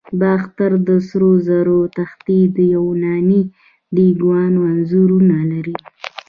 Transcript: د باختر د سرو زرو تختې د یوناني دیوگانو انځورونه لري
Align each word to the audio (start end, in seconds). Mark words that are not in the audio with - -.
د 0.03 0.03
باختر 0.21 0.71
د 0.87 0.89
سرو 1.07 1.31
زرو 1.47 1.79
تختې 1.97 2.39
د 2.55 2.57
یوناني 2.75 3.41
دیوگانو 3.95 4.61
انځورونه 4.71 5.37
لري 5.51 5.75